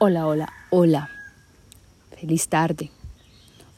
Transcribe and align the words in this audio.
Hola, 0.00 0.28
hola, 0.28 0.52
hola. 0.70 1.10
Feliz 2.20 2.46
tarde. 2.46 2.92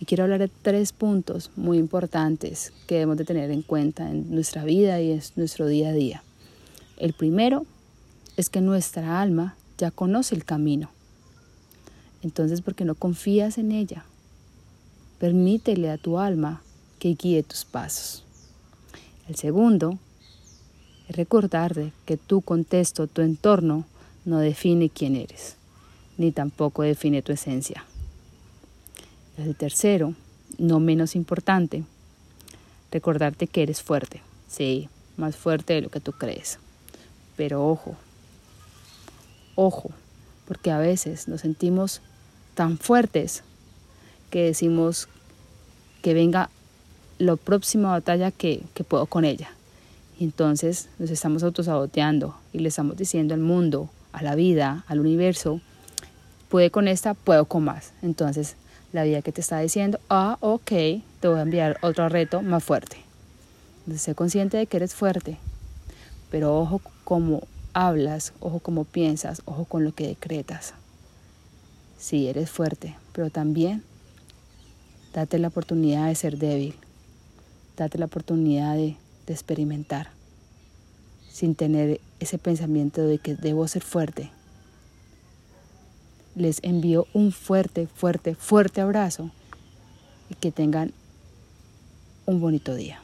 Y 0.01 0.05
quiero 0.05 0.25
hablar 0.25 0.41
de 0.41 0.49
tres 0.49 0.93
puntos 0.93 1.51
muy 1.57 1.79
importantes 1.79 2.75
que 2.87 2.97
debemos 2.97 3.17
de 3.17 3.25
tener 3.25 3.51
en 3.51 3.63
cuenta 3.63 4.11
en 4.11 4.31
nuestra 4.31 4.65
vida 4.65 5.01
y 5.01 5.13
en 5.13 5.23
nuestro 5.37 5.67
día 5.67 5.89
a 5.89 5.93
día. 5.95 6.23
El 6.99 7.15
primero 7.15 7.65
es 8.37 8.51
que 8.51 8.61
nuestra 8.61 9.23
alma 9.23 9.57
ya 9.79 9.91
conoce 9.91 10.35
el 10.35 10.45
camino. 10.45 10.91
Entonces, 12.21 12.61
¿por 12.61 12.75
qué 12.75 12.85
no 12.85 12.97
confías 12.97 13.57
en 13.57 13.73
ella? 13.73 14.05
Permítele 15.19 15.89
a 15.91 15.97
tu 15.97 16.19
alma 16.19 16.63
que 16.99 17.15
guíe 17.15 17.43
tus 17.45 17.65
pasos. 17.65 18.27
El 19.27 19.37
segundo 19.37 19.99
es 21.09 21.17
recordarte 21.17 21.95
que 22.05 22.19
tu 22.19 22.43
contexto, 22.43 23.07
tu 23.07 23.23
entorno, 23.23 23.87
no 24.27 24.39
define 24.39 24.91
quién 24.91 25.17
eres 25.17 25.57
ni 26.21 26.33
tampoco 26.33 26.83
define 26.83 27.23
tu 27.23 27.33
esencia. 27.33 27.83
El 29.39 29.57
tercero, 29.57 30.13
no 30.59 30.79
menos 30.79 31.17
importante, 31.17 31.83
recordarte 32.93 33.47
que 33.47 33.63
eres 33.63 33.81
fuerte, 33.81 34.21
sí, 34.47 34.91
más 35.17 35.37
fuerte 35.37 35.73
de 35.73 35.81
lo 35.81 35.89
que 35.89 36.01
tú 36.01 36.13
crees. 36.13 36.59
Pero 37.39 37.67
ojo, 37.67 37.97
ojo, 39.55 39.93
porque 40.47 40.71
a 40.71 40.79
veces 40.79 41.27
nos 41.27 41.41
sentimos 41.41 42.03
tan 42.55 42.77
fuertes 42.77 43.43
que 44.29 44.43
decimos 44.43 45.09
que 46.03 46.13
venga 46.13 46.51
la 47.17 47.37
próxima 47.37 47.93
batalla 47.93 48.31
que, 48.31 48.63
que 48.75 48.85
puedo 48.85 49.07
con 49.07 49.25
ella. 49.25 49.53
Y 50.19 50.25
entonces 50.25 50.91
nos 50.99 51.09
estamos 51.09 51.43
autosaboteando 51.45 52.37
y 52.53 52.59
le 52.59 52.69
estamos 52.69 52.99
diciendo 52.99 53.33
al 53.33 53.41
mundo, 53.41 53.89
a 54.13 54.23
la 54.23 54.35
vida, 54.35 54.85
al 54.87 55.01
universo, 55.01 55.63
pude 56.51 56.71
con 56.71 56.89
esta, 56.89 57.15
puedo 57.15 57.47
con 57.47 57.65
más. 57.65 57.93
Entonces, 58.03 58.57
la 58.93 59.05
vida 59.05 59.23
que 59.23 59.33
te 59.33 59.41
está 59.41 59.61
diciendo, 59.61 60.01
ah, 60.11 60.37
ok, 60.41 60.71
te 61.21 61.29
voy 61.29 61.39
a 61.39 61.43
enviar 61.43 61.79
otro 61.81 62.09
reto 62.09 62.43
más 62.43 62.63
fuerte. 62.63 62.99
Entonces, 63.79 64.03
sé 64.03 64.15
consciente 64.15 64.57
de 64.57 64.67
que 64.67 64.77
eres 64.77 64.95
fuerte, 64.95 65.39
pero 66.31 66.59
ojo 66.59 66.83
cómo 67.05 67.45
hablas, 67.73 68.33
ojo 68.41 68.59
cómo 68.59 68.85
piensas, 68.85 69.43
ojo 69.47 69.65
con 69.65 69.85
lo 69.85 69.95
que 69.95 70.09
decretas. 70.09 70.75
Sí, 71.99 72.29
eres 72.29 72.51
fuerte, 72.51 72.97
pero 73.13 73.31
también 73.31 73.85
date 75.15 75.39
la 75.39 75.49
oportunidad 75.49 76.09
de 76.09 76.15
ser 76.17 76.37
débil, 76.37 76.75
date 77.77 77.97
la 77.97 78.07
oportunidad 78.07 78.75
de, 78.75 78.97
de 79.27 79.33
experimentar, 79.33 80.11
sin 81.31 81.55
tener 81.55 82.01
ese 82.19 82.39
pensamiento 82.39 83.03
de 83.03 83.19
que 83.19 83.37
debo 83.37 83.69
ser 83.69 83.83
fuerte, 83.83 84.31
les 86.35 86.61
envío 86.63 87.07
un 87.13 87.33
fuerte, 87.33 87.87
fuerte, 87.87 88.35
fuerte 88.35 88.81
abrazo 88.81 89.31
y 90.29 90.35
que 90.35 90.53
tengan 90.53 90.93
un 92.27 92.41
bonito 92.41 92.75
día. 92.75 93.01